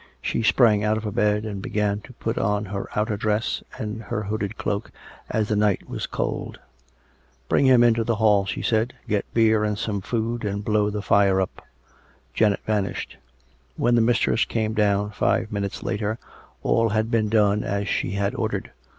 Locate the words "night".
5.55-5.87